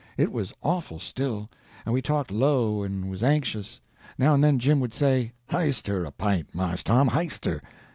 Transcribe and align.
It 0.17 0.31
was 0.31 0.51
awful 0.63 0.97
still, 0.99 1.47
and 1.85 1.93
we 1.93 2.01
talked 2.01 2.31
low 2.31 2.81
and 2.81 3.07
was 3.07 3.21
anxious. 3.21 3.81
Now 4.17 4.33
and 4.33 4.43
then 4.43 4.57
Jim 4.57 4.79
would 4.79 4.95
say: 4.95 5.31
"Highst 5.51 5.85
her 5.85 6.05
a 6.05 6.11
p'int, 6.11 6.55
Mars 6.55 6.81
Tom, 6.81 7.09
highst 7.09 7.45
her!" 7.45 7.61